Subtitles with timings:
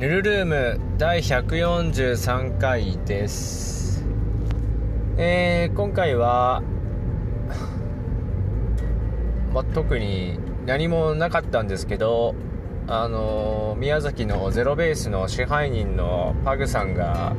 [0.00, 4.02] ヌルルーム第143回です。
[5.18, 6.62] えー、今回は、
[9.52, 12.34] ま特に何もなかったんですけど
[12.86, 17.36] あのー、宮崎のゼロベースの支配人のパグさんが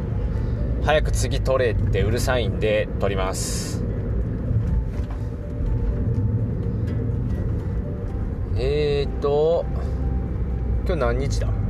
[0.84, 3.84] 早く次取れってうるさいんで取ります。
[8.56, 9.66] えーと
[10.86, 11.61] 今日何日だ？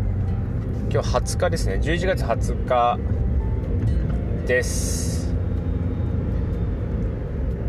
[0.93, 1.79] 今日20日ですね。
[1.81, 2.99] 11月20日
[4.45, 5.33] です。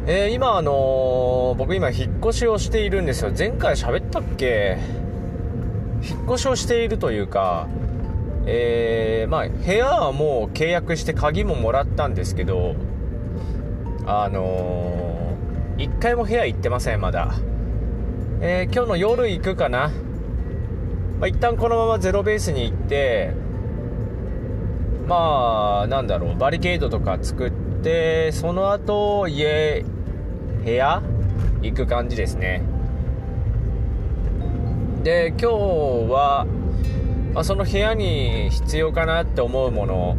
[0.09, 3.31] えー、今あのー、僕今引っ越しをしているんですよ。
[3.39, 4.77] 前回喋ったっけ？
[6.03, 7.69] 引っ越しをしているというか
[8.45, 12.75] えー、まあ部屋はもう契約して鍵ももらったんですけど
[14.05, 17.35] あのー、1回も部屋行ってませんまだ。
[18.41, 19.93] えー、今日の夜行くかな？
[21.23, 23.33] まあ、一旦このままゼロベースに行って
[25.07, 29.85] まあなんだろうバリケードとか作ってその後家
[30.65, 31.01] 部屋
[31.63, 32.65] 行く感じですね。
[35.05, 35.47] で今日
[36.11, 36.45] は、
[37.35, 40.17] まあ、その部屋に必要かなって思うもの、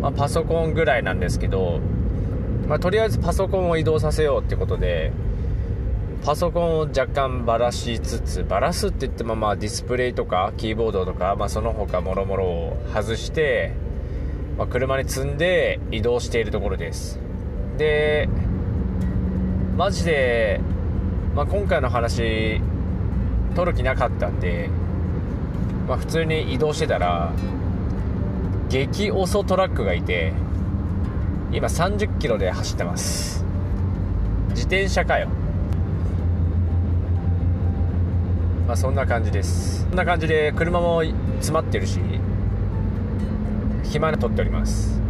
[0.00, 1.80] まあ、パソコンぐらいなんですけど、
[2.66, 5.12] まあ、とりあえずパソコンを移動させようってことで
[6.24, 13.72] パソコンを若干ばらしつつばらすって言ってもまあディスプレイとかキーボードとか、まあ、その他もろもろを外して、
[14.58, 17.18] まあ、車に積んで移動しているところです。
[17.78, 18.28] で
[19.78, 20.60] マジで、
[21.34, 22.60] まあ、今回の話
[23.54, 24.68] 取る気なかったんで、
[25.88, 27.32] まあ、普通に移動してたら
[28.68, 30.34] 激遅トラックがいて
[31.50, 33.42] 今30キロで走ってます。
[34.50, 35.39] 自転車かよ。
[38.70, 39.84] まあ、そんな感じです。
[39.88, 41.98] そんな感じで車も詰まってるし
[43.82, 45.00] 暇な撮っております。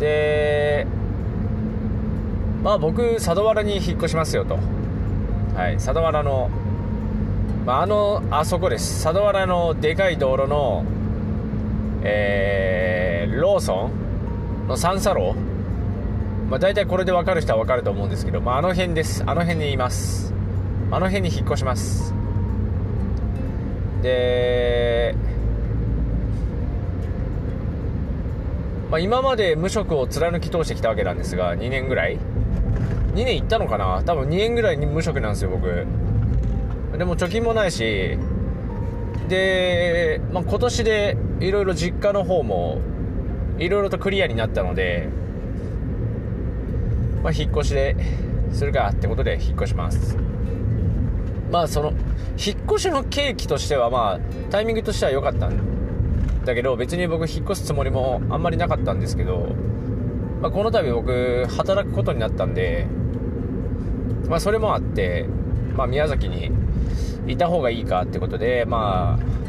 [0.00, 0.88] で
[2.64, 4.58] まあ僕佐渡原に引っ越しますよと。
[5.54, 6.50] はい佐渡原の、
[7.64, 9.04] まあ、あのあそこです。
[9.04, 10.84] 佐渡原のでかい道路の
[12.02, 13.88] えー、ローソ
[14.64, 15.38] ンの三叉路。
[16.48, 19.22] まあ、大体これで分かる人は分かると思うんですけど、まあ、あの辺です。
[19.24, 20.39] あの辺にいます。
[20.92, 22.12] あの辺に引っ越します。
[24.02, 25.14] で、
[28.90, 32.18] まあ、今まで無職を貫き通してきたわけなんですが2年ぐらい
[33.14, 34.02] ？2年いったのかな？
[34.04, 35.86] 多分2年ぐらいに無職なんですよ僕。
[36.98, 38.18] でも貯金もないし
[39.28, 42.80] で、まあ、今年でいろいろ実家の方も
[43.58, 45.08] いろいろとクリアになったので、
[47.22, 47.96] まあ、引っ越しで
[48.52, 50.16] するかってことで引っ越します。
[51.50, 59.54] まあその引っ越しの契機としてはまあタイミングとしては良かったんだけど別に僕引っ越すつもりもあんまりなかったんですけど、
[60.40, 62.86] まあ、この度僕働くことになったんで
[64.28, 65.26] まあそれもあって、
[65.74, 66.50] まあ、宮崎に
[67.26, 69.40] いた方がいいかってことでまあ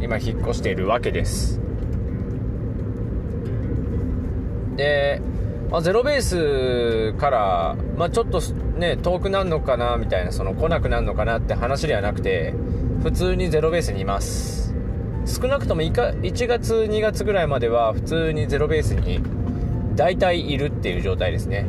[0.00, 1.60] 今引っ越しているわけです。
[4.76, 5.20] で
[5.70, 8.40] まあ、ゼロベースから、まあ、ちょっと
[8.78, 12.54] ね、遠くなるのかな、みたいな、その来なくなるのかなって話ではなくて、
[13.02, 14.74] 普通にゼロベースにいます。
[15.26, 19.20] 少なくとも1月、2月ぐらいまでは普通にゼロベースに
[19.94, 21.66] 大体いるっていう状態ですね。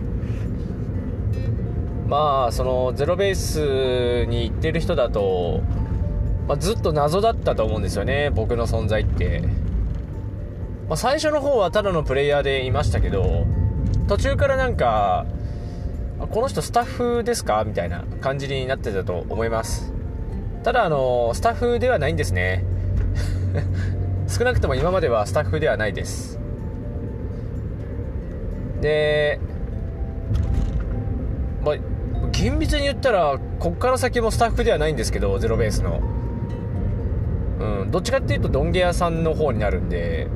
[2.08, 5.62] まあ、そのゼロベースに行ってる人だと、
[6.48, 9.44] まあ、ずっと謎だったと思うんですよね、僕の存在って。
[10.88, 13.46] まあ、最初の方はただのプレイヤーでいましたけど、
[14.08, 15.28] 途中からなんか
[16.32, 17.64] この人スタッフですか？
[17.66, 19.92] みたいな感じになってたと思います。
[20.64, 22.64] ただあのスタッフではないんですね。
[24.28, 26.40] 少なくとも今まではスタッフではないです。
[28.82, 29.40] で
[31.64, 31.76] まあ
[32.32, 36.00] 厳密に言ったらこっから先もスタッフではないんですけどゼロベースの。
[37.60, 40.28] うんどっちかっていうとドンゲ屋さんの方になるんで。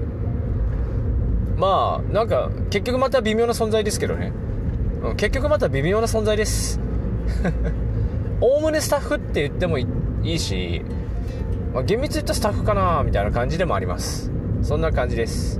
[1.55, 4.33] まあなんか結局また微妙な存在ですけどね、
[5.17, 6.79] 結局また微妙な存在です。
[8.39, 9.85] おおむねスタッフって言ってもい
[10.23, 10.81] いし、
[11.73, 14.31] まあ、厳密に言ったスタッフかなみたいな感じでもあります。
[14.61, 15.59] そんな感じです。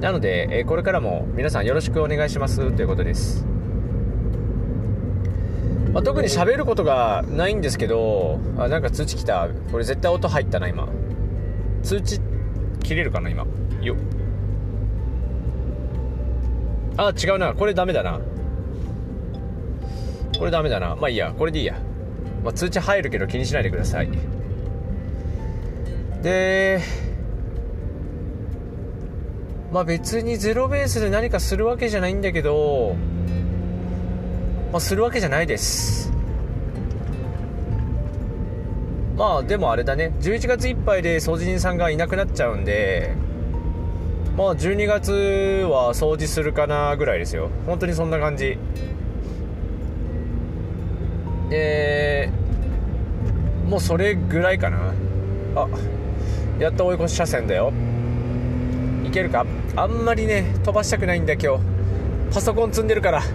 [0.00, 2.70] なので、えこれからも皆さんよろしくお願いします。
[2.72, 3.44] ということです、
[5.92, 9.48] まあ、特に喋ることがないんですけどあなんか通知来た。
[9.72, 10.88] これ絶対音入ったな今。
[11.82, 12.20] 通知
[12.82, 13.44] 切れるかな今。
[13.82, 14.19] よっ。
[16.96, 17.54] あ、違うな。
[17.54, 18.20] これダメだな。
[20.38, 20.96] これダメだな。
[20.96, 21.32] まあいいや。
[21.36, 21.78] これでいいや。
[22.44, 24.08] まあ、通知入るけど気にしないでください。
[26.22, 26.80] で
[29.72, 32.96] まあ別にゼロベースで何かするわけじゃないんだけど、
[34.72, 36.12] まあ、するわけじゃないです
[39.16, 43.14] まあでもあれだね11月いっぱいで掃除人さんがいなくなっちゃうんで
[44.40, 45.12] まあ12月
[45.70, 47.50] は掃除するかなぐらいですよ。
[47.66, 48.56] 本当にそんな感じ。
[51.50, 52.30] で
[53.68, 54.94] もうそれぐらいかな。
[55.56, 55.68] あ
[56.58, 57.70] やっと追い越し車線だよ。
[59.04, 59.44] いけるか？
[59.76, 61.64] あんまりね飛ばしたくないんだ今日。
[62.32, 63.20] パソコン積んでるから。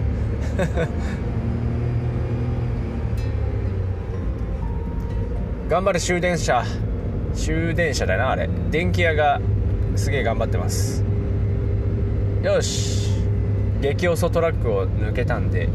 [5.70, 6.64] 頑張る終電車。
[7.32, 8.50] 終電車だなあれ。
[8.72, 9.40] 電気屋が
[9.96, 11.04] すげえ頑張ってます。
[12.42, 13.10] よし。
[13.80, 15.68] 激遅トラックを抜けたんで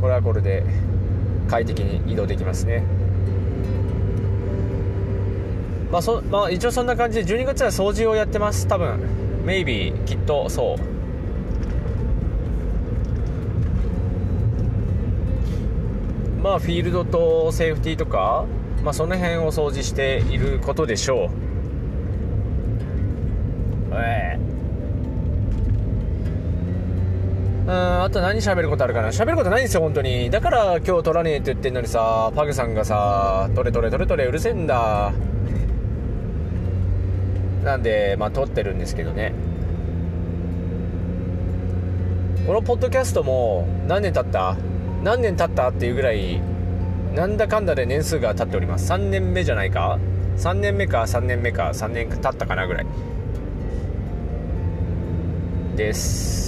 [0.00, 0.64] これはこれで
[1.48, 2.82] 快適に移動できますね。
[5.90, 8.66] まあそまあ、一応そんな感じで12月は掃除をやってます。
[8.66, 8.98] 多分。
[9.44, 10.78] maybe きっとそう。
[16.42, 18.44] まあフィールドとセーフティーとか、
[18.84, 21.45] まあ、その辺を掃除していることでしょう。
[27.76, 29.08] んあと何喋ることあるかな？
[29.08, 30.30] 喋ることないんですよ本当に。
[30.30, 35.12] だから今日撮らねえって言ってんのにさパグさんがさ「撮れ撮れ撮れ撮れうるせえんだ」
[37.64, 39.32] なんでまあ撮ってるんですけどね。
[42.46, 44.56] このポッドキャストも何年経った？
[45.02, 46.40] 何年経ったっていうぐらい
[47.14, 48.92] なんだかんだで年数が経っております。
[48.92, 49.98] 3年目じゃないか
[50.36, 52.86] ？3年目か3年目か3年経ったかなぐらい。
[55.76, 56.45] です。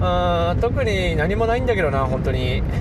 [0.00, 2.62] あ特に何もないんだけどな本当に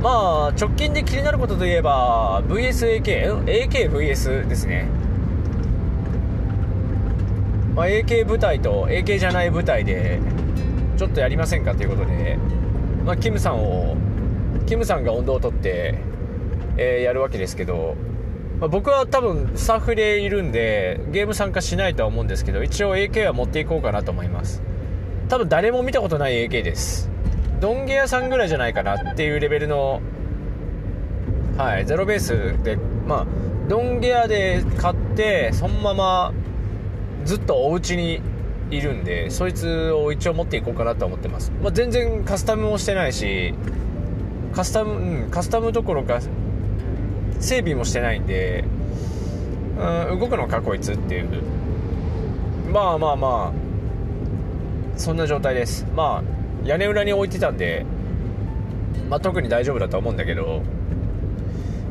[0.00, 0.10] ま
[0.50, 4.86] あ直近で気になることといえば VSAK?AKVS ですね、
[7.74, 10.20] まあ、AK 部隊と AK じゃない部隊で
[10.96, 12.38] ちょっとやりませんかということで、
[13.04, 13.96] まあ、キムさんを
[14.66, 15.96] キムさんが温度を取って、
[16.76, 17.96] えー、やるわけですけど、
[18.62, 24.62] まあ、僕は多分スタッフでいるんでゲーム参加しないとは思うんですけど一応 AK は持っていこうかなと思います。
[25.28, 27.10] 多分誰も見たことない AK です。
[27.60, 30.00] ドンゲ屋さんぐらいじゃないかなっていうレベルの
[31.56, 33.26] はいゼロベースでまあ
[33.68, 36.32] ドンゲ屋で買ってそのまま
[37.24, 38.20] ずっとお家に
[38.70, 43.54] いるんでそいつを一応持っていこうかなと思ってます、まあ、全然カスタムもしてないし
[44.52, 46.20] カスタムうんカスタムどころか
[47.42, 48.64] 整備もしてないんで
[50.10, 51.42] うん動くのかこいつっていう。
[52.72, 53.52] まあまあまあ
[54.96, 55.86] そんな状態です。
[55.94, 57.84] まあ屋根裏に置いてたんで、
[59.10, 60.62] まあ、特に大丈夫だと思うんだけど、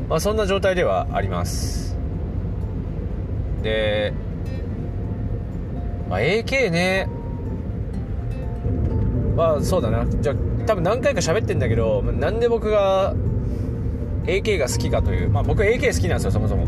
[0.08, 1.96] まあ、そんな状態ではあります。
[3.62, 4.14] で、
[6.08, 7.08] まあ、AK ね。
[9.36, 10.06] まあそうだな。
[10.06, 13.14] じゃあ多分何回か喋ってんだけどなんで僕が
[14.24, 16.66] AK が好きかというまあ僕 AK 好きなんですよそもそも。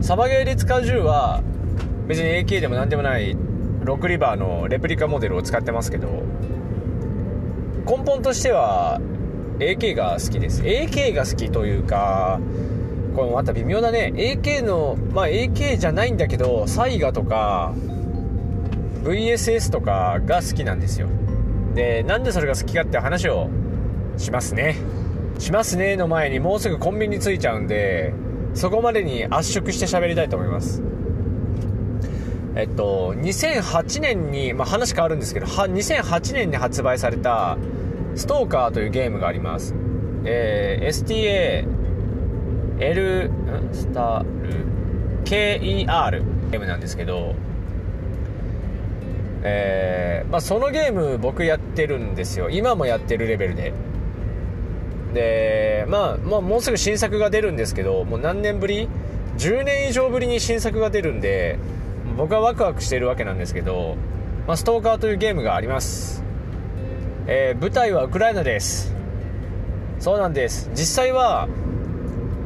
[0.00, 1.42] サバゲーで使う銃は
[2.06, 3.36] 別に AK でも何でもない
[3.82, 6.22] ロックリバーのレプリカモデルを使ってますけど
[7.86, 9.00] 根本としては
[9.58, 10.62] AK が好きです。
[10.62, 12.40] AK が好きというか
[13.14, 14.12] これまた微妙だね。
[14.16, 17.72] AK のまあ AK じゃないんだけどサイガとか
[19.04, 21.08] VSS とかが好きなんですよ。
[21.74, 23.48] でなんでそれが好きかって話を
[24.16, 24.76] しますね。
[25.38, 28.12] しますねの前にもうすぐコンビニ着いちゃうんで
[28.54, 30.82] そこまでに圧縮して喋りたいと思います
[32.56, 37.58] えっと2008年に、まあ、話変わるんですけど2008年に発売された
[38.16, 39.74] ストーカーというゲームがあります。
[40.24, 41.66] えー、STA、
[42.80, 43.30] L、
[43.72, 44.66] スタル、
[45.24, 47.34] KER ゲームなんですけど、
[49.42, 52.48] えー、まあ、そのゲーム僕やってるんですよ。
[52.50, 53.72] 今もやってるレベルで。
[55.14, 58.88] で、まあ、まあ、もうすぐ新作が出るんですけど、もう何年ぶり
[59.38, 61.58] ?10 年以上ぶりに新作が出るんで、
[62.16, 63.96] 僕はワクワクしているわけなんですけど、
[64.46, 66.22] まあ、ストーカーというゲームがあります。
[67.26, 68.94] えー、舞台はウクライナです
[69.98, 71.48] そうなんです実際は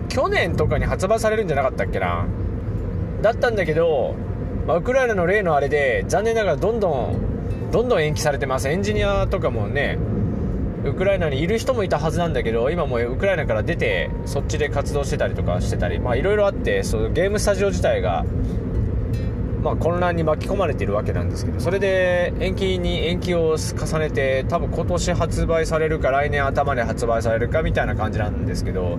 [0.08, 2.26] 去年とかに発売されるんじゃなかったっけな？
[3.20, 4.14] だったんだけど、
[4.66, 9.98] まあ、ウクライナの例のあれで残念ながらどんどんどんどん延期されてますエンジニアとかもね
[10.84, 18.24] ウクライナにいる人もいたはずなんだけど今もウクライナから出てそっちで活動してたりとかしてたりまあいろいろあってそのゲームスタジオ自体が
[19.60, 28.98] まあ、混乱に巻き込まれてるわけなんですけどそれで延期に延期を重ねて多分今年発売されるか来年頭で発売されるかみたいな感じなんですけど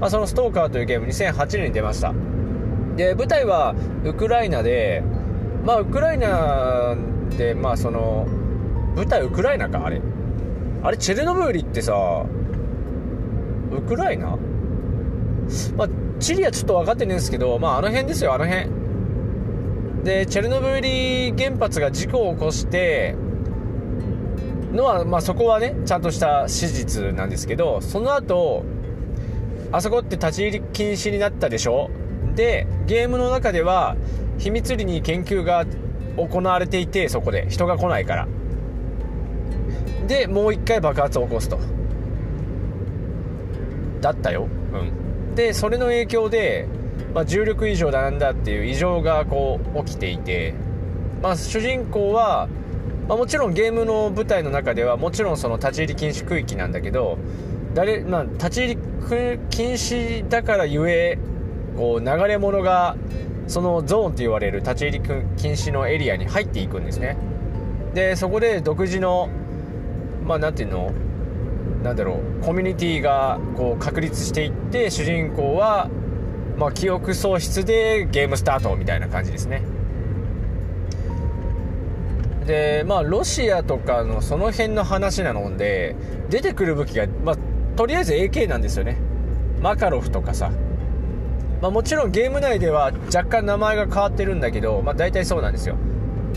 [0.00, 2.14] まあ、そのストーカーというゲーム2008年に出ました。
[2.96, 3.74] で舞台は
[4.04, 5.02] ウクライナで
[5.64, 6.96] まあウクライナ
[7.36, 8.26] でまあその
[8.96, 10.00] 舞台ウクライナかあれ。
[10.82, 12.24] あれチェルノブイリってさ
[13.70, 14.38] ウクライナ？
[15.76, 18.68] まあチリはちょっと分かってないんですけどまああの辺ですよあの辺。
[20.04, 23.14] でチェルノブイリ原発が事故を起こして
[24.72, 28.64] のは、まあ、そこはねちゃんとした史実なんですけどその後
[29.72, 31.90] あそこって立ち入り禁止になったでしょ？
[32.34, 33.96] でゲームの中では
[34.38, 35.66] 秘密裏に研究が
[36.16, 37.50] 行われていてそこで。
[37.50, 38.28] 人が来ないから。
[40.06, 41.58] でもう一回爆発を起こすと。
[44.00, 44.48] だったよ。
[44.72, 45.34] うん。
[45.34, 46.66] でそれの影響で、
[47.14, 50.54] まあ、重力異常だなんだっていう異常がこう起きていて、
[51.22, 52.48] まあ、主人公は、
[53.08, 57.18] まあ、もちろんゲームの舞台の中ではもちろんその立ち入り禁止区域なんだけど
[57.74, 58.76] 誰、まあ、立ち入り
[59.50, 61.18] 禁止だからゆえ
[61.76, 62.96] こう流れ物が
[63.46, 65.00] そのゾーンと言われる立ち入り
[65.36, 67.16] 禁止のエリアに入っていくんですね。
[67.94, 69.28] でそこで独自の
[70.30, 70.92] まあ何ていうの？
[71.82, 72.44] なんだろう。
[72.44, 75.90] コミュニティがこう確立していって主人公は、
[76.56, 79.62] まあ、記憶喪失でゲームスタートみたいな感じですね。
[82.46, 85.96] でまあロシアとかのその辺の話なので
[86.28, 87.36] 出てくる武器が、まあ、
[87.76, 88.98] とりあえず AK なんですよね。
[89.60, 90.52] マカロフとかさ、
[91.60, 95.74] まあ、もちろんゲーム内では若干名前が変わってるんだけど、まあ、大体そうなんですよ。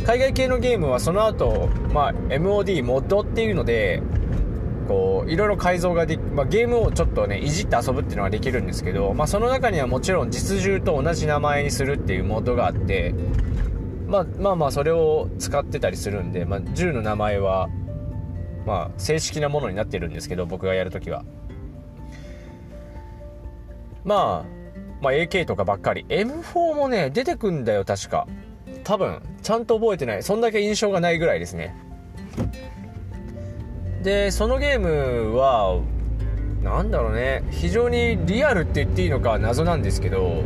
[0.05, 4.01] 海外系のゲームはその後、まあ MOD モッドっていうので
[4.87, 13.15] こういろいろ改造ができ、まあ、ゲームをちょっとねいじって遊ぶっていうのができるんですけど、まあ、その中にはもちろん実銃と同じ名前にするっていうモードがあって、
[14.07, 17.69] まあ、まあまあそれを使ってたりするんで、まあ、銃の名前は
[18.65, 21.23] まあ正式なものになってるんですけど僕がやるときは、
[24.03, 24.45] まあ、
[25.01, 26.05] まあ AK とかばっかり。
[26.09, 28.27] M4 もね出てくんだよ確か。
[28.83, 30.23] 多分ちゃんと覚えてない。
[30.23, 31.75] そんだけ印象がないぐらいですね。
[34.03, 35.79] でそのゲームは
[36.61, 37.43] 何だろうね。
[37.51, 40.43] 非常にリアルって言っていいのか謎なんですけど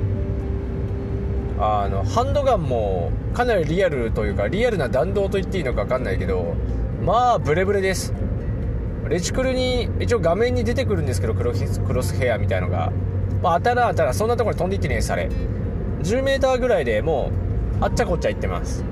[1.60, 6.56] あのハンドガンもかなりリアルというかリアルな弾道と言っていいのか分かんないけど
[7.03, 8.13] まあブレブレです。
[9.10, 12.91] レチクルに一応画面に出てくるんですけどクロクロスヘアみたいのが、
[13.41, 15.29] まあ、当たら当たらそんなところに飛んでいってねえされ。
[16.03, 17.46] 10m ぐらいでもう
[17.79, 18.84] あっちゃこっちゃ行ってます。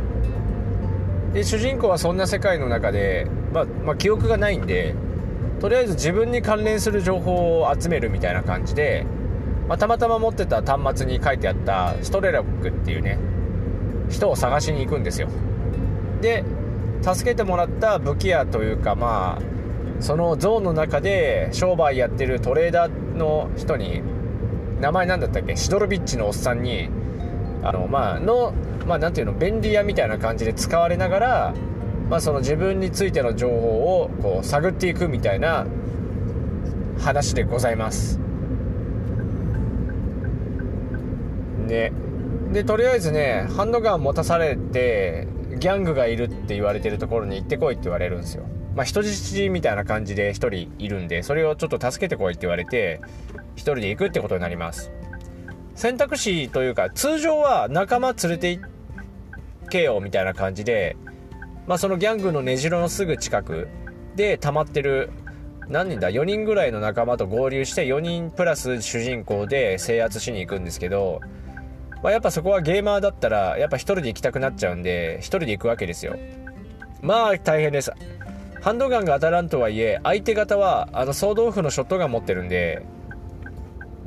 [1.34, 4.96] で主人公はそんな世界の中で、まあ、まあ、記憶がないんで
[5.60, 9.06] とりあえず自分に関連する情報を集めるみたいな感じで、
[9.68, 13.18] まあ、たまたま持ってた端末に書いてあったストレラックっていうね
[14.10, 15.28] 人を探しに行くんですよ。
[16.22, 16.44] で
[17.02, 19.42] 助けてもらった武器屋というかまあ
[20.00, 24.02] そのゾーンの中で商売やってるトレーダーの人に
[24.80, 25.56] 名前何だったっけ？
[25.56, 26.90] シドロビッチのおっさんに
[27.66, 28.54] あのまあの
[28.86, 31.54] まあ、ていうの便利屋みたいな感じで使われながら、
[32.08, 33.56] まあ、その自分についての情報
[34.04, 35.66] をこう探っていくみたいな
[37.00, 38.20] 話でございます。
[41.66, 41.92] ね。
[42.52, 48.46] でとりあえずねハンドガン持たされてギャングがいるって言われてるところに行ってこいって言われるんですよ。
[48.76, 53.02] まあ人質みたいな感じで1人いるんでそれをちょっと助けてこいって言われて
[53.56, 54.92] 1人で行くってことになります。
[55.76, 58.62] 選択肢というか通常は仲間連れて行
[59.70, 60.96] けよみたいな感じで、
[61.68, 63.68] まあ、そのギャングの根城のすぐ近く
[64.16, 65.12] で溜まってる
[65.68, 71.22] 何人だ4人ぐらいの仲間と合流して4人プラス主人公で制圧しに行くんですけど、
[72.04, 76.18] まあ、やっぱそこはゲーマーだったらやっぱ1人で行きたくなっちゃうんで1人で行くわけですよ。
[77.02, 77.92] まあ大変です。
[78.62, 82.84] ハンドガンが当たらんとはいえ相手方はあの総豆腐のショットガン持ってるんで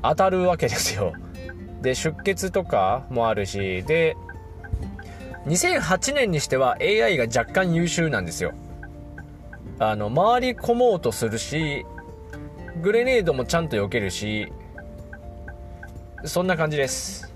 [0.02, 1.12] 当たるわけですよ。
[1.82, 4.16] で出血とかもあるしで
[5.46, 8.52] 2008年にしては AI が若干優秀なんですよ。
[9.80, 11.86] あの回り込もうとするし
[12.82, 14.52] グレネードもちゃんと避けるし
[16.24, 17.32] そんな感じです。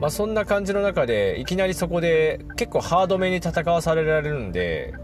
[0.00, 4.94] まあそんな感じの中でいきなりそこで結構ハードめに戦わされられるんで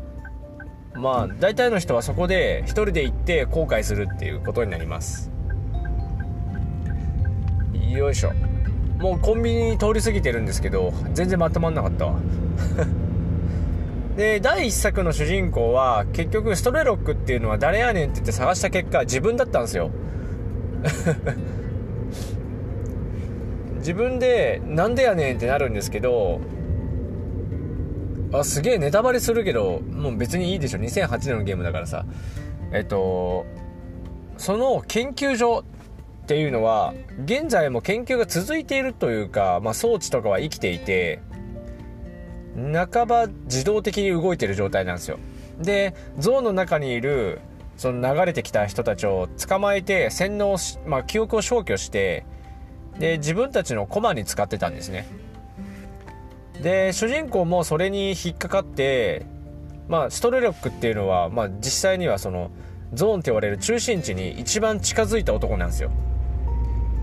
[0.97, 5.31] まあ大体の人はそこで1人で行って後悔するっていうことになります。
[7.89, 8.33] よいしょ。
[8.99, 12.17] もうコンビニ通り過ぎてるんですけど全然まとまんなかったわ。
[14.17, 19.91] で第1作の主人公は結局ストレロックっていうのは誰やねんって言って探した結果自分だったんですよ。
[23.79, 26.41] 自分でなんでやねんってなるんですけど
[28.33, 30.79] あすげえネタバレするけどもう別にいいでしょ。
[30.79, 32.05] 2008年のゲームだからさ。
[32.73, 33.47] えっと
[34.37, 35.65] その研究所
[36.25, 36.93] っていうのは
[37.25, 41.21] 現在も研究が続いているというか、まあ、装置とかは生きていて
[42.57, 45.19] 半ば自動的に動いてる状態なんですよ。
[45.61, 47.41] でゾーンの中にいる
[47.77, 52.25] その流れてきた人たちを捕まえて洗脳し、まあ、記憶を消去して
[52.99, 55.07] で自分たちの駒に使ってたんですね。
[56.63, 59.27] で主人公もそれに引っかかって
[59.89, 62.51] まあストレロックっていうのは、まあ、実際にはその
[62.93, 65.91] ゾーンって言われる中心地に一番近づいた男なんですよ、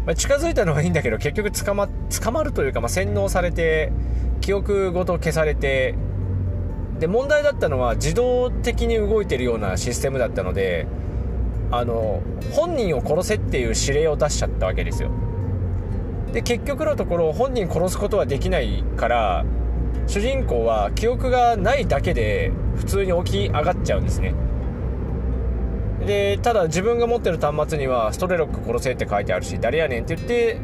[0.05, 3.91] まあ、近づいたのはいいんだけど結局捕ま捕まるというか、まあ、洗脳されて
[4.41, 5.95] 記憶ごと消されて
[6.99, 10.87] で問題だったのは自動的に動いてるようなシステムだったので
[11.71, 15.09] あの本人を殺せっていう指令を出しちゃったわけですよ。
[16.33, 19.45] で結局のところ本人殺すことはできないから
[20.07, 24.33] 主人公は記憶がないだけで普通に起き上がっちゃうんですね。
[26.05, 30.59] でただ自分が持ってる端末にはストレロック殺せって書いてあるし誰やねんって言って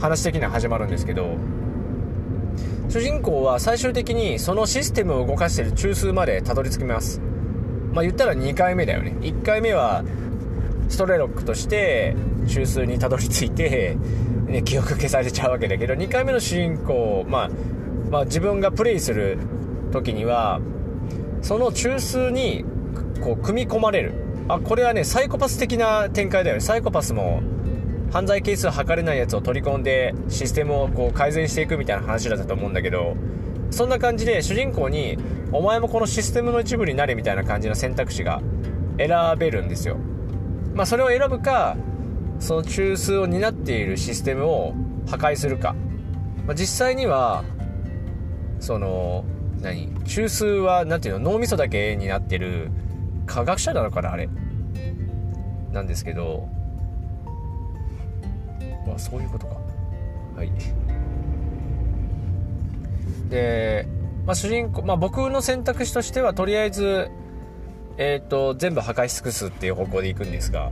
[0.00, 1.36] 話的には始まるんですけど
[2.88, 7.20] 主人公は最終的にそのシステムを動かしてる中枢までたどり着きます。
[7.92, 9.14] まあ言ったら2回目だよね。
[9.20, 10.04] 1回目は
[10.88, 12.14] ストレロックとして
[12.46, 13.96] 中枢にたどり着いて、
[14.46, 17.50] ね、記憶消されちゃうわけだけど2回目の主人公、まあ、
[18.10, 19.38] まあ自分がプレイする
[19.92, 20.60] 時には
[21.40, 22.64] その中枢に
[23.20, 24.14] こう組み込まれる。
[24.48, 26.60] あこれはねサイコパス的な展開だよね。
[26.60, 27.42] サイコパスも
[28.12, 33.16] 犯罪係数測れないやつを取り込んでシステムをこう改善していくみたいな話だったと思うんだけど
[33.70, 35.16] そんな感じで主人公に
[35.50, 38.42] お前もこのシステムの一部になれみたいな感じの選択肢が
[38.98, 39.96] 選べるんですよ。
[40.74, 41.76] まあそれを選ぶか
[42.38, 44.74] その中枢を担っているシステムを
[45.06, 45.74] 破壊するか、
[46.46, 47.44] まあ、実際には
[48.58, 49.24] その
[49.60, 52.70] 何中枢は何ていうの脳みそだけになってる
[53.26, 54.28] 科学者なのかなあれ。
[55.72, 56.48] なんですけど
[58.86, 59.56] まあそういうことか。
[60.36, 60.52] はい。
[63.28, 63.88] で、
[64.26, 67.10] まあ、主人公、まあ、僕の選択肢としてはとりあえず
[67.98, 70.70] え、ー、と全部破壊し尽くすっていう方向でいくんですが、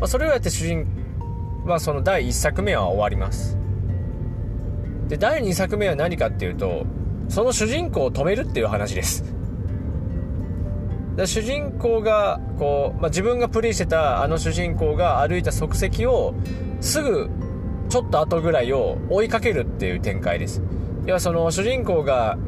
[0.00, 0.86] まあ、それをやって主人
[1.64, 3.58] まあその第1作目は終わります。
[5.08, 6.86] で第2作目は何かっていうと
[7.28, 9.24] その主人公を止めるっていう話です。
[11.26, 16.34] 主人公がこう、まあ、自分がプレイしてたあの主人公が歩いた足跡を
[16.80, 17.28] すぐ
[17.88, 20.62] ちょっと後ぐらいを追いかけるっていう展開です。
[21.06, 22.38] 要はその主人公が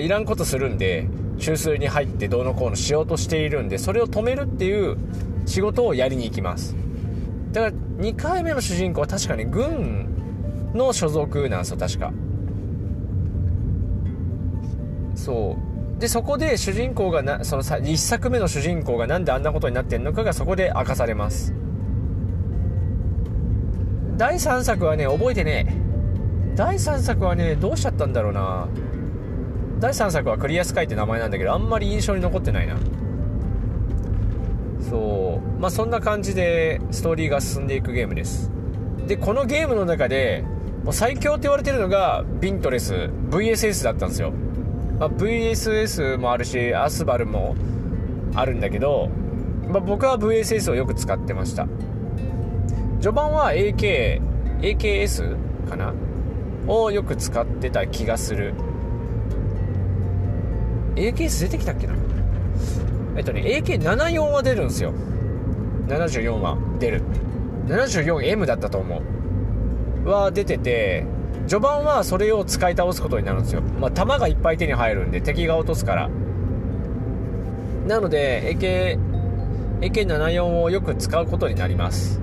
[0.00, 4.96] いらんことするんで中枢に入ってどうのこうのしようとしているんでそれを止めるっていう
[5.46, 6.76] 仕事をやりに行きます。
[7.52, 12.12] だから2回目の主人公は確かに軍の所属なんですよ確か。
[15.14, 15.56] そ
[15.98, 16.00] う。
[16.00, 21.54] でそこで主人公がなその1作目の主人公が何であんなことになってんのかがそこで明かされます。
[24.18, 25.74] 第3作はね覚えてね
[26.54, 28.68] 第3作はねどうしちゃったんだろうな。
[29.78, 32.76] 第3作はクリアスカイって名前なんだけどあんまり印象に残ってないな。
[34.88, 35.60] そう。
[35.60, 38.50] まあそんな感じでストーリーが進んでいくゲームです。
[39.06, 40.44] でこのゲームの中で
[40.82, 44.32] もう最強って言われてるのがビントレス VSS だったんですよ。
[44.98, 47.54] まあ、VSS もあるしアスバルも
[48.34, 49.10] あるんだけど、
[49.68, 51.66] まあ、僕は VSS をよく使ってました。
[53.00, 54.22] 序盤は AK
[54.60, 55.36] AKS
[55.68, 55.92] かな？
[56.66, 58.54] をよく使ってた気がする。
[60.96, 61.94] AKS 出てきたっけな？
[63.16, 64.92] えっとね AK74 は出るんですよ
[65.88, 67.02] 74は出る
[67.66, 69.02] 74M だったと思
[70.04, 71.06] うは出てて
[71.46, 73.62] 序盤はそれを使い倒すことになるんですよ。
[73.62, 76.10] まあ、弾がいっぱい手に入るんで敵が落とすから。
[77.86, 78.98] なので、AK、
[79.80, 82.20] AK74 をよく使うことになります。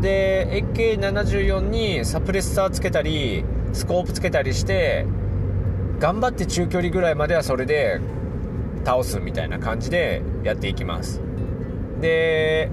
[0.00, 5.04] で、AK74 にサプレッサーつけたり、スコープつけたりして、
[5.98, 8.00] 頑張って中距離ぐらいまではそれで
[8.84, 11.20] 倒すみたいな感じでやっていきます。
[12.00, 12.70] で、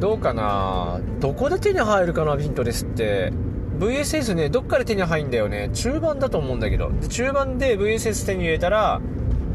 [0.00, 1.00] どうかな？
[1.20, 3.32] どこで手に入るかな、ビントレスって。
[3.78, 5.70] VSS ね、どっかで手に入るんだよね。
[5.72, 6.90] 中盤だと思うんだけど。
[7.00, 9.00] で、中盤で VSS 手に入れたら、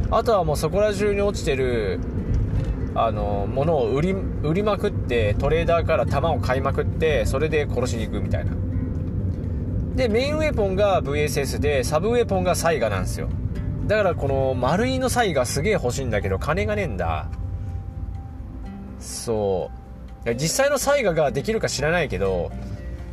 [0.10, 1.99] あとはもうそこら中に落ちてる、
[2.95, 8.53] あの、ものを売り、売りまくって、トレーダーから弾を買いまくって、それで殺しに行くみたいな。
[9.97, 13.27] で、メインウェポンが VSS で、サブウェポンがサイガなんですよ。
[13.86, 17.27] だからこの丸いのサイがすげえ欲しいんだけど、金がねえんだ。
[18.99, 19.77] そう。
[20.36, 22.51] 実際のサイガができるか知らないけど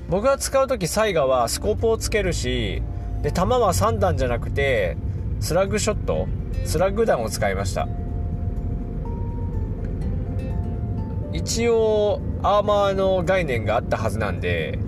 [0.08, 2.82] 僕が使う時サイガはスコープをつけるし
[3.22, 4.96] で弾は3弾じゃなくて
[5.40, 6.26] スラッグショット
[6.64, 7.88] スラッグ弾を使いました
[11.32, 14.78] 一応アーマーの概念があったはずなんで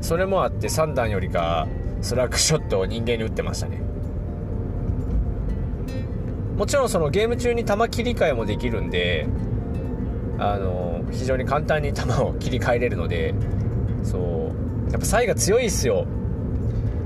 [0.00, 1.68] それもあって3段よりか
[2.00, 3.80] スラッグショットを人間に打ってましたね。
[6.56, 9.26] もちろんそのゲーム中に球切り替えもできるんで
[10.38, 13.34] あの非常に簡単に球を切り替えれるので
[14.02, 14.52] そ
[14.88, 16.06] うやっぱサイガ強いっすよ。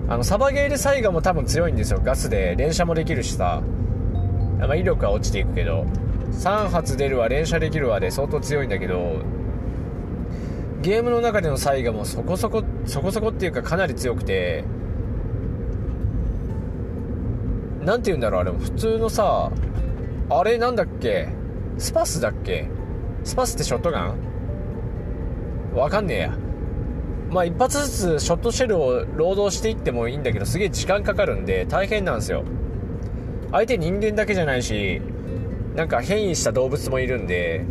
[0.08, 2.00] あのサバゲーでサイガも多分強いんですよ。
[2.02, 3.62] ガスで連射もできるしさ、
[4.58, 5.86] まあ、威力は落ちていくけど
[6.32, 9.22] 3発出るわ連射できるわで相当強いんだけど
[10.84, 14.64] ゲームの中でのサイガもそこそこそこそこっていうかかなり強くて
[17.80, 19.50] 何て言うんだろうあれ普通のさ
[20.28, 21.28] あれなんだっけ？
[21.78, 22.68] スパスだっけ？
[23.24, 24.12] スパスってショットガ
[25.72, 25.74] ン？
[25.74, 26.36] わかんねえや。
[27.30, 32.44] まあ一発ずつショットシェルを労働していってもいいんだけどすげえ時間かかるんで大変なんですよ。
[33.52, 35.00] 相手人間だけじゃないし
[35.76, 37.64] なんか変異した動物もいるんで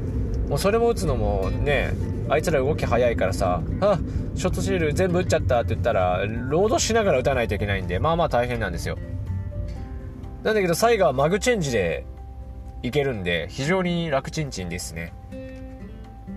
[0.50, 1.94] もうそれも撃つのもね
[2.34, 4.00] あいつら動き早いからさ「あ
[4.34, 8.98] ショットシール全部撃っちゃった」って言ったらロードしながら撃たないといけないんでまあまあ大変なんですよ。
[10.42, 12.08] なんだけどサイガーはマグチェンジで
[12.82, 15.14] いけるんで非常に楽ちんちんですね。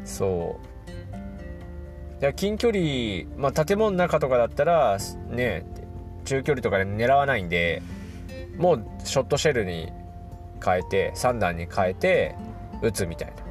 [0.04, 2.20] そう。
[2.20, 4.98] いや近距離、まあ、建物の中とかだったら
[5.30, 5.64] ね
[6.26, 7.82] 中距離とかで狙わないんで
[8.59, 9.90] もうショットシェルに
[10.62, 12.35] 変えて3段に変えて
[12.82, 13.45] 撃つみたいな。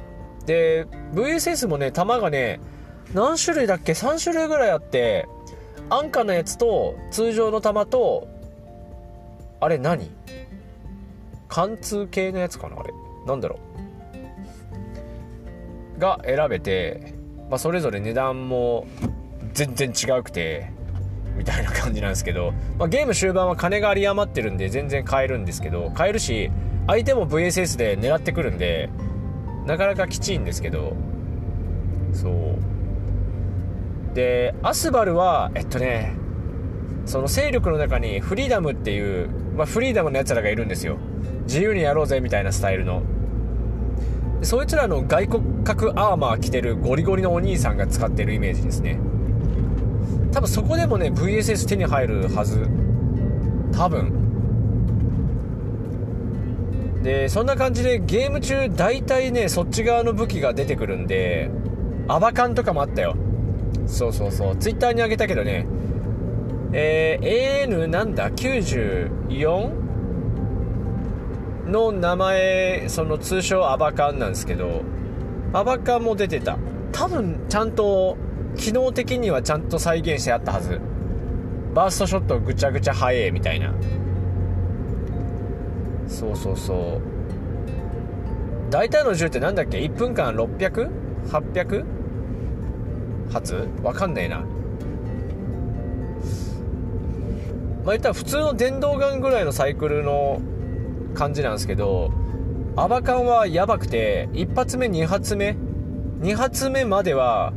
[0.46, 2.60] で VSS もね弾がね
[3.12, 5.28] 何種類だっけ？3種類ぐらいあって
[5.90, 8.28] 安価なやつと通常の弾と
[9.60, 10.10] あれ何？
[11.48, 12.92] 貫通系のやつかなあれ。
[13.26, 13.58] なんだろ
[15.96, 16.00] う。
[16.00, 17.14] が選べて、
[17.48, 18.86] まあ、それぞれ値段も
[19.54, 20.70] 全然違くて
[21.36, 26.50] みたいな感じなんですけど、まあ、ゲーム終盤は金が有り余ってるんで全然買えるんですけど買えるし
[26.86, 28.90] 相手も VSS で狙ってくるんで
[29.66, 30.96] なかなかきちいんですけど。
[32.12, 34.14] そう。
[34.14, 36.14] でアスバルはえっとね
[37.04, 40.98] その勢力の中にフリーダムっていう、まあ、フリーダムのやつらがいるんですよ。
[41.42, 43.02] 自由にやろうぜみたいなスタイルの。
[44.42, 48.98] そいつらの外骨格アーマー着てるゴリゴリのお兄さんが使ってるイメージですね。
[50.32, 52.68] 多分そこでもね VSS 手に入るはず。
[53.72, 54.15] 多分。
[57.06, 61.52] でそんな感じでゲーム中大体ねそっち側の武器が出てくるんで
[62.08, 63.16] アバカンとかもあったよ。
[63.86, 64.56] そうそうそう。
[64.56, 65.68] ツイッターにあげたけどね。
[66.72, 67.26] えー、
[67.62, 69.70] AN なんだ？94?
[71.68, 74.82] の名前その通称アバカンなんですけど
[75.52, 76.58] アバカンも出てた。
[76.90, 78.16] 多分ちゃんと
[78.56, 80.80] 機能的にはちゃんと再現してあったはず。
[81.72, 83.72] バーストショットぐちゃぐちゃ速えみたいな。
[86.08, 87.00] そうそうそう。
[88.70, 91.84] 大体の銃って何だっけ？1分間 600?800?
[93.32, 93.68] 発？
[93.82, 94.38] わかんねえな。
[97.84, 100.40] まあ言ったら普通の電動ガンぐらいのサイクルの
[101.14, 102.12] 感じなんですけど
[102.76, 105.56] アバカンはやばくて1発目2発目
[106.20, 107.52] ？2発目までは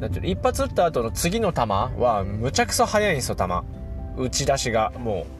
[0.00, 3.64] なんていうの？1発撃った後の次の弾はむちゃくそ速いんですよ弾。
[4.16, 5.37] 打ち出しがもう。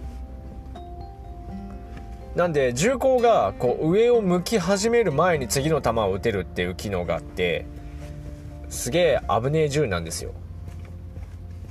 [2.38, 7.66] なんで銃口がこう上を向き始める前に次の弾を撃てるっていう機能があって
[8.68, 10.30] すげえ危ねえ銃なんですよ。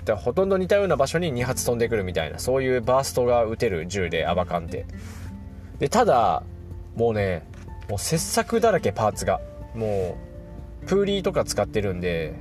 [0.03, 4.85] だほとんど似たような場所に2発飛んでくるみたいなそういうバーストが撃てる銃でアバカンって。
[5.79, 6.43] でただ
[6.97, 7.47] もうね
[7.87, 9.39] もう切削だらけパーツが
[9.73, 10.17] も
[10.83, 12.33] うプーリーとか使ってるんで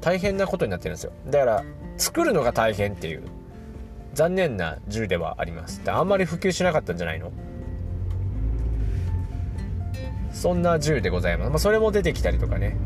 [0.00, 1.12] 大変なことになってるんですよ。
[1.28, 1.64] だから
[1.98, 3.37] 作るのが大変っていう。
[4.14, 5.80] 残念な銃ではあります。
[5.86, 7.30] あんまり普及しなかったんじゃないの？
[10.32, 12.76] そんな銃でございます、まあ、それも出てきたりとかね。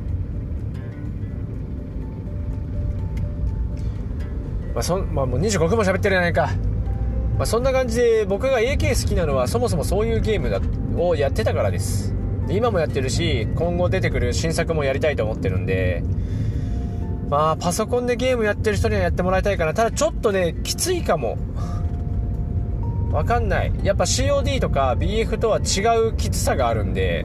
[4.75, 6.49] まあそまあ、もう25分も喋ってるじゃないか、
[7.37, 10.61] まあ、そんな感じで僕が AK 好きなのはそもそもそういうゲームだ
[10.97, 12.15] をやってたからです。
[12.47, 16.03] で今もやってるし今後出てくる新作もやりたいと思ってるんで
[17.33, 19.73] まあ、パソコンでゲームやってる人にはやってもらいたいかな。
[19.73, 21.39] ただちょっとね、きついかも。
[23.11, 23.73] わかんない。
[23.83, 27.25] やっぱ COD とか BF とは違うきつさがあるんで、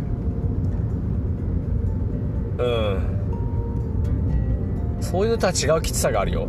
[2.58, 3.00] うん。
[5.02, 6.48] そういうのとは違うきつさがあるよ。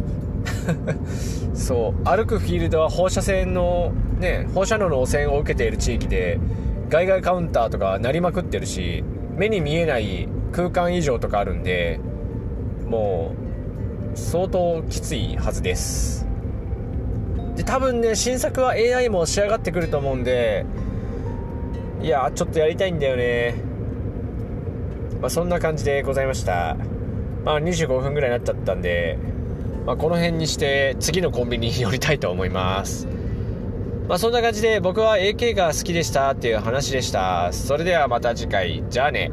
[1.53, 2.05] そう。
[2.05, 3.91] 歩くフィールドは放射線の、
[4.21, 6.39] ね、放射能の汚染を受けている地域で、
[6.91, 9.03] 外外カウンターとかなりまくってるし、
[9.37, 11.99] 目に見えない空間異常とかあるんで、
[12.87, 13.48] もう、
[14.19, 16.27] 相当きついはずです。
[17.57, 20.65] で多分ね新作は AI も仕上がってくると思うんで
[22.03, 23.55] いやちょっとやりたいんだよね。
[25.21, 26.77] まあ、そんな感じでございました、
[27.45, 29.19] まあ、25分ぐらいになっちゃったんで、
[29.85, 33.09] まあ、この辺にして次のコンビニに寄りたいと思います。
[34.09, 37.53] まあそんな感じで僕は AK が好きでしたっていう話でした。
[37.53, 38.85] それではまた次回。
[38.89, 39.31] じゃあね。